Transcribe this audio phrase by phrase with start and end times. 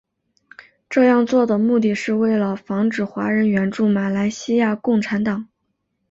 [0.89, 5.47] 这样做的目的是为了防止华人援助马来亚共产党。